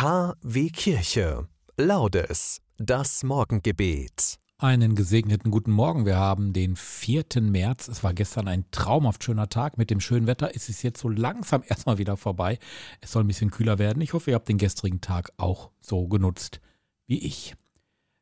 KW 0.00 0.70
Kirche. 0.70 1.48
Laudes. 1.76 2.60
Das 2.76 3.24
Morgengebet. 3.24 4.38
Einen 4.56 4.94
gesegneten 4.94 5.50
guten 5.50 5.72
Morgen. 5.72 6.06
Wir 6.06 6.14
haben 6.14 6.52
den 6.52 6.76
4. 6.76 7.24
März. 7.40 7.88
Es 7.88 8.04
war 8.04 8.14
gestern 8.14 8.46
ein 8.46 8.64
traumhaft 8.70 9.24
schöner 9.24 9.48
Tag. 9.48 9.76
Mit 9.76 9.90
dem 9.90 9.98
schönen 9.98 10.28
Wetter 10.28 10.54
ist 10.54 10.68
es 10.68 10.82
jetzt 10.82 11.00
so 11.00 11.08
langsam 11.08 11.64
erstmal 11.68 11.98
wieder 11.98 12.16
vorbei. 12.16 12.60
Es 13.00 13.10
soll 13.10 13.24
ein 13.24 13.26
bisschen 13.26 13.50
kühler 13.50 13.80
werden. 13.80 14.00
Ich 14.00 14.12
hoffe, 14.12 14.30
ihr 14.30 14.36
habt 14.36 14.48
den 14.48 14.58
gestrigen 14.58 15.00
Tag 15.00 15.32
auch 15.36 15.72
so 15.80 16.06
genutzt 16.06 16.60
wie 17.08 17.18
ich. 17.18 17.56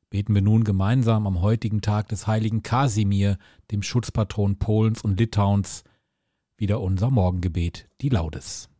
Beten 0.08 0.34
wir 0.34 0.40
nun 0.40 0.64
gemeinsam 0.64 1.26
am 1.26 1.42
heutigen 1.42 1.82
Tag 1.82 2.08
des 2.08 2.26
heiligen 2.26 2.62
Kasimir, 2.62 3.36
dem 3.70 3.82
Schutzpatron 3.82 4.58
Polens 4.58 5.02
und 5.02 5.20
Litauens, 5.20 5.84
wieder 6.56 6.80
unser 6.80 7.10
Morgengebet, 7.10 7.86
die 8.00 8.08
Laudes. 8.08 8.70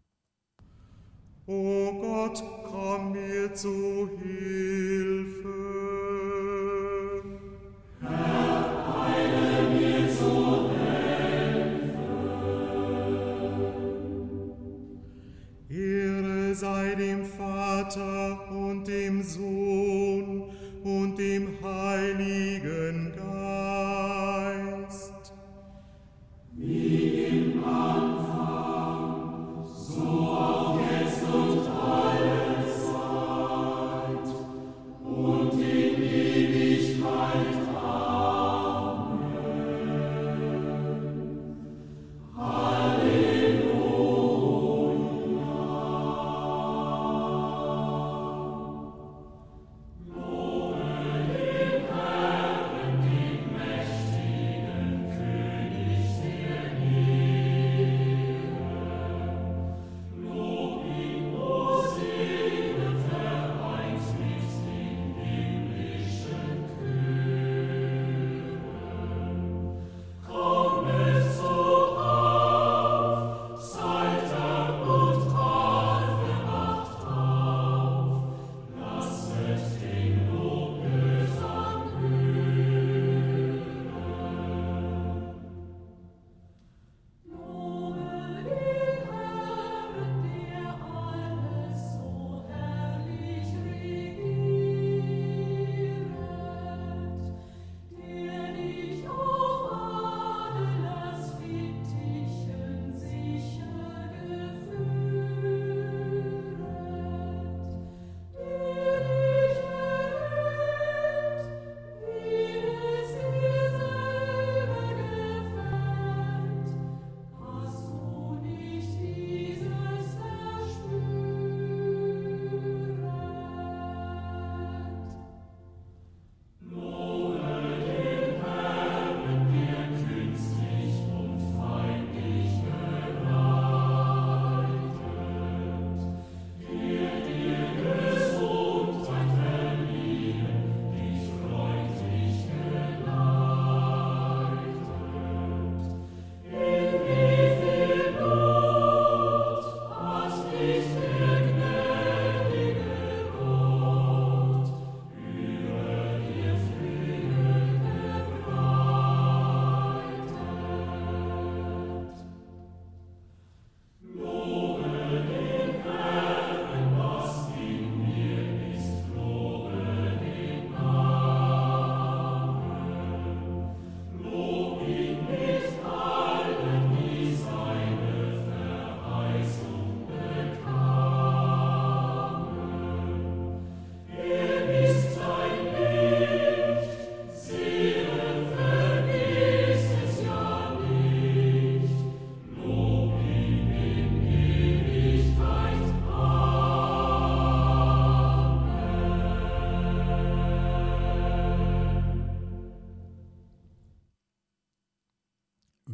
O 1.49 1.93
Gott, 2.01 2.43
komm 2.65 3.13
mir 3.13 3.55
zu 3.55 4.11
Hilfe. 4.21 5.96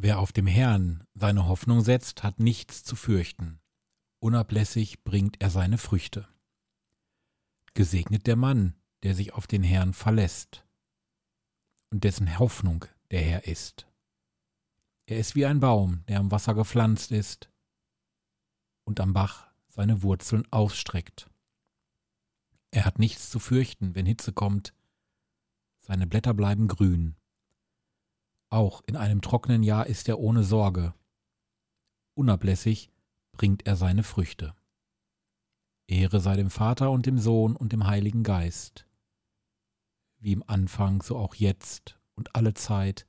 Wer 0.03 0.19
auf 0.19 0.33
dem 0.33 0.47
Herrn 0.47 1.07
seine 1.13 1.47
Hoffnung 1.47 1.79
setzt, 1.79 2.23
hat 2.23 2.37
nichts 2.37 2.83
zu 2.83 2.97
fürchten. 2.97 3.61
Unablässig 4.19 5.05
bringt 5.05 5.41
er 5.41 5.49
seine 5.49 5.77
Früchte. 5.77 6.27
Gesegnet 7.73 8.27
der 8.27 8.35
Mann, 8.35 8.75
der 9.03 9.15
sich 9.15 9.33
auf 9.33 9.47
den 9.47 9.63
Herrn 9.63 9.93
verlässt 9.93 10.67
und 11.89 12.03
dessen 12.03 12.37
Hoffnung 12.37 12.83
der 13.11 13.21
Herr 13.21 13.47
ist. 13.47 13.87
Er 15.05 15.19
ist 15.19 15.35
wie 15.35 15.45
ein 15.45 15.61
Baum, 15.61 16.03
der 16.09 16.19
am 16.19 16.31
Wasser 16.31 16.53
gepflanzt 16.53 17.13
ist 17.13 17.49
und 18.83 18.99
am 18.99 19.13
Bach 19.13 19.53
seine 19.69 20.03
Wurzeln 20.03 20.45
ausstreckt. 20.51 21.29
Er 22.71 22.83
hat 22.83 22.99
nichts 22.99 23.29
zu 23.29 23.39
fürchten, 23.39 23.95
wenn 23.95 24.05
Hitze 24.05 24.33
kommt, 24.33 24.73
seine 25.79 26.07
Blätter 26.07 26.33
bleiben 26.33 26.67
grün. 26.67 27.15
Auch 28.53 28.83
in 28.85 28.95
einem 28.95 29.21
trockenen 29.21 29.63
Jahr 29.63 29.87
ist 29.87 30.07
er 30.07 30.19
ohne 30.19 30.43
Sorge. 30.43 30.93
Unablässig 32.13 32.91
bringt 33.31 33.65
er 33.65 33.75
seine 33.75 34.03
Früchte. 34.03 34.53
Ehre 35.87 36.19
sei 36.19 36.35
dem 36.35 36.51
Vater 36.51 36.91
und 36.91 37.07
dem 37.07 37.17
Sohn 37.17 37.55
und 37.55 37.73
dem 37.73 37.87
Heiligen 37.87 38.21
Geist, 38.21 38.85
wie 40.19 40.33
im 40.33 40.43
Anfang, 40.45 41.01
so 41.01 41.17
auch 41.17 41.33
jetzt 41.33 41.99
und 42.13 42.35
alle 42.35 42.53
Zeit 42.53 43.07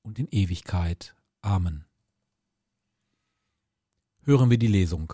und 0.00 0.18
in 0.18 0.26
Ewigkeit. 0.28 1.14
Amen. 1.42 1.84
Hören 4.22 4.48
wir 4.48 4.58
die 4.58 4.68
Lesung. 4.68 5.12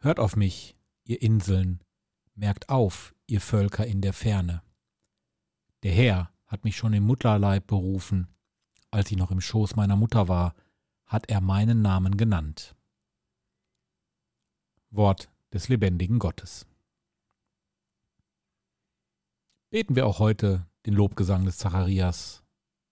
Hört 0.00 0.18
auf 0.18 0.34
mich, 0.34 0.76
ihr 1.04 1.22
Inseln, 1.22 1.84
merkt 2.34 2.68
auf, 2.68 3.14
ihr 3.28 3.40
Völker 3.40 3.86
in 3.86 4.00
der 4.00 4.14
Ferne. 4.14 4.64
Der 5.84 5.92
Herr 5.92 6.32
hat 6.46 6.64
mich 6.64 6.76
schon 6.76 6.92
im 6.92 7.04
Mutterleib 7.04 7.68
berufen, 7.68 8.26
als 8.90 9.10
ich 9.10 9.16
noch 9.16 9.30
im 9.30 9.40
Schoß 9.40 9.76
meiner 9.76 9.96
Mutter 9.96 10.28
war, 10.28 10.54
hat 11.06 11.28
er 11.28 11.40
meinen 11.40 11.82
Namen 11.82 12.16
genannt. 12.16 12.74
Wort 14.90 15.30
des 15.52 15.68
lebendigen 15.68 16.18
Gottes. 16.18 16.66
beten 19.70 19.94
wir 19.94 20.06
auch 20.06 20.18
heute 20.18 20.66
den 20.84 20.94
Lobgesang 20.94 21.44
des 21.44 21.58
Zacharias, 21.58 22.42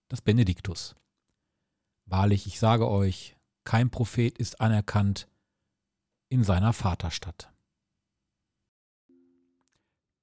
das 0.07 0.21
Benediktus. 0.21 0.95
Wahrlich, 2.05 2.47
ich 2.47 2.59
sage 2.59 2.87
euch, 2.87 3.35
kein 3.65 3.89
Prophet 3.89 4.37
ist 4.37 4.61
anerkannt 4.61 5.27
in 6.29 6.43
seiner 6.43 6.73
Vaterstadt. 6.73 7.51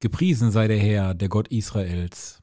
Gepriesen 0.00 0.50
sei 0.50 0.66
der 0.66 0.78
Herr, 0.78 1.14
der 1.14 1.28
Gott 1.28 1.48
Israels, 1.48 2.42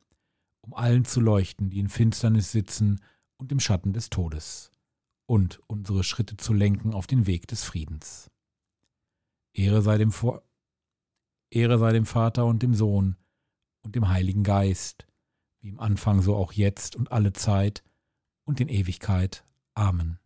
um 0.61 0.73
allen 0.73 1.05
zu 1.05 1.19
leuchten, 1.19 1.69
die 1.69 1.79
in 1.79 1.89
Finsternis 1.89 2.51
sitzen 2.51 3.01
und 3.37 3.51
im 3.51 3.59
Schatten 3.59 3.93
des 3.93 4.09
Todes, 4.09 4.71
und 5.25 5.61
unsere 5.67 6.03
Schritte 6.03 6.37
zu 6.37 6.53
lenken 6.53 6.93
auf 6.93 7.07
den 7.07 7.25
Weg 7.27 7.47
des 7.47 7.63
Friedens. 7.63 8.29
Ehre 9.53 9.81
sei 9.81 9.97
dem, 9.97 10.11
Vor 10.11 10.43
Ehre 11.49 11.79
sei 11.79 11.91
dem 11.93 12.05
Vater 12.05 12.45
und 12.45 12.63
dem 12.63 12.73
Sohn 12.73 13.17
und 13.81 13.95
dem 13.95 14.09
Heiligen 14.09 14.43
Geist, 14.43 15.07
wie 15.59 15.69
im 15.69 15.79
Anfang 15.79 16.21
so 16.21 16.35
auch 16.35 16.53
jetzt 16.53 16.95
und 16.95 17.11
alle 17.11 17.33
Zeit 17.33 17.83
und 18.45 18.59
in 18.59 18.69
Ewigkeit. 18.69 19.43
Amen. 19.73 20.19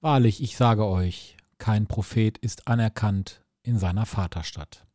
Wahrlich, 0.00 0.42
ich 0.42 0.56
sage 0.56 0.84
euch, 0.84 1.36
kein 1.58 1.86
Prophet 1.86 2.36
ist 2.38 2.68
anerkannt 2.68 3.42
in 3.62 3.78
seiner 3.78 4.04
Vaterstadt. 4.04 4.86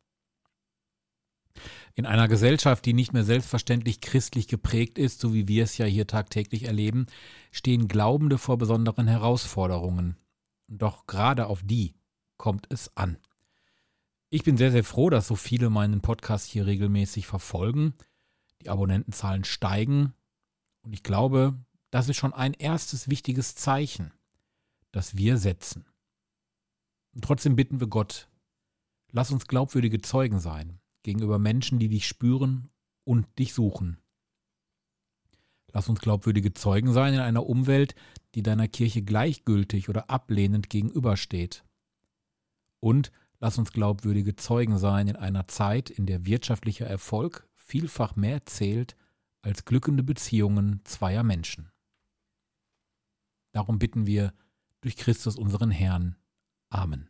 In 1.94 2.06
einer 2.06 2.28
Gesellschaft, 2.28 2.84
die 2.86 2.92
nicht 2.92 3.12
mehr 3.12 3.24
selbstverständlich 3.24 4.00
christlich 4.00 4.48
geprägt 4.48 4.98
ist, 4.98 5.20
so 5.20 5.34
wie 5.34 5.48
wir 5.48 5.64
es 5.64 5.76
ja 5.78 5.86
hier 5.86 6.06
tagtäglich 6.06 6.64
erleben, 6.64 7.06
stehen 7.50 7.88
Glaubende 7.88 8.38
vor 8.38 8.58
besonderen 8.58 9.06
Herausforderungen. 9.06 10.16
Doch 10.68 11.06
gerade 11.06 11.46
auf 11.46 11.62
die 11.64 11.94
kommt 12.36 12.66
es 12.70 12.96
an. 12.96 13.18
Ich 14.30 14.44
bin 14.44 14.56
sehr, 14.56 14.70
sehr 14.70 14.84
froh, 14.84 15.10
dass 15.10 15.26
so 15.26 15.34
viele 15.34 15.70
meinen 15.70 16.00
Podcast 16.00 16.48
hier 16.48 16.66
regelmäßig 16.66 17.26
verfolgen. 17.26 17.94
Die 18.62 18.68
Abonnentenzahlen 18.68 19.44
steigen. 19.44 20.14
Und 20.82 20.92
ich 20.92 21.02
glaube, 21.02 21.58
das 21.90 22.08
ist 22.08 22.16
schon 22.16 22.32
ein 22.32 22.54
erstes 22.54 23.10
wichtiges 23.10 23.56
Zeichen, 23.56 24.12
das 24.92 25.16
wir 25.16 25.36
setzen. 25.36 25.84
Und 27.12 27.24
trotzdem 27.24 27.56
bitten 27.56 27.80
wir 27.80 27.88
Gott, 27.88 28.28
lass 29.10 29.32
uns 29.32 29.46
glaubwürdige 29.46 30.00
Zeugen 30.00 30.38
sein 30.38 30.79
gegenüber 31.02 31.38
Menschen, 31.38 31.78
die 31.78 31.88
dich 31.88 32.06
spüren 32.06 32.70
und 33.04 33.26
dich 33.38 33.54
suchen. 33.54 33.98
Lass 35.72 35.88
uns 35.88 36.00
glaubwürdige 36.00 36.52
Zeugen 36.52 36.92
sein 36.92 37.14
in 37.14 37.20
einer 37.20 37.46
Umwelt, 37.46 37.94
die 38.34 38.42
deiner 38.42 38.68
Kirche 38.68 39.02
gleichgültig 39.02 39.88
oder 39.88 40.10
ablehnend 40.10 40.68
gegenübersteht. 40.68 41.64
Und 42.80 43.12
lass 43.38 43.58
uns 43.58 43.72
glaubwürdige 43.72 44.36
Zeugen 44.36 44.78
sein 44.78 45.08
in 45.08 45.16
einer 45.16 45.48
Zeit, 45.48 45.90
in 45.90 46.06
der 46.06 46.26
wirtschaftlicher 46.26 46.86
Erfolg 46.86 47.48
vielfach 47.54 48.16
mehr 48.16 48.46
zählt 48.46 48.96
als 49.42 49.64
glückende 49.64 50.02
Beziehungen 50.02 50.80
zweier 50.84 51.22
Menschen. 51.22 51.70
Darum 53.52 53.78
bitten 53.78 54.06
wir 54.06 54.32
durch 54.80 54.96
Christus 54.96 55.36
unseren 55.36 55.70
Herrn. 55.70 56.16
Amen. 56.68 57.09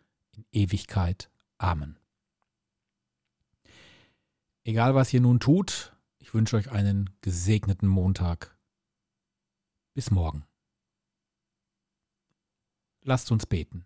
in 0.35 0.45
Ewigkeit. 0.51 1.29
Amen. 1.57 1.97
Egal 4.63 4.95
was 4.95 5.13
ihr 5.13 5.21
nun 5.21 5.39
tut, 5.39 5.95
ich 6.19 6.33
wünsche 6.33 6.55
euch 6.55 6.71
einen 6.71 7.09
gesegneten 7.21 7.87
Montag. 7.87 8.55
Bis 9.93 10.11
morgen. 10.11 10.45
Lasst 13.03 13.31
uns 13.31 13.45
beten. 13.45 13.85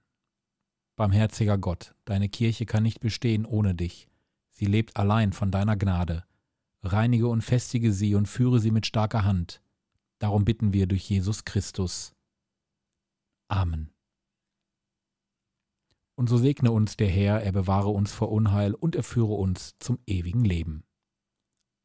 Barmherziger 0.95 1.57
Gott, 1.57 1.95
deine 2.06 2.30
Kirche 2.30 2.65
kann 2.65 2.83
nicht 2.83 3.00
bestehen 3.00 3.45
ohne 3.45 3.74
dich. 3.74 4.07
Sie 4.52 4.66
lebt 4.66 4.97
allein 4.97 5.33
von 5.33 5.52
deiner 5.52 5.75
Gnade. 5.75 6.25
Reinige 6.83 7.28
und 7.28 7.42
festige 7.42 7.92
sie 7.92 8.16
und 8.16 8.28
führe 8.28 8.59
sie 8.59 8.71
mit 8.71 8.85
starker 8.85 9.23
Hand. 9.23 9.61
Darum 10.19 10.45
bitten 10.45 10.71
wir 10.71 10.87
durch 10.87 11.09
Jesus 11.09 11.45
Christus. 11.45 12.14
Amen. 13.47 13.94
Und 16.16 16.30
so 16.30 16.38
segne 16.38 16.72
uns 16.72 16.95
der 16.95 17.10
Herr, 17.10 17.42
er 17.42 17.52
bewahre 17.52 17.90
uns 17.90 18.14
vor 18.14 18.31
Unheil 18.31 18.74
und 18.74 18.95
er 18.95 19.04
führe 19.04 19.34
uns 19.34 19.76
zum 19.80 20.00
ewigen 20.07 20.45
Leben. 20.45 20.86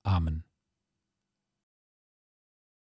Amen. 0.05 0.45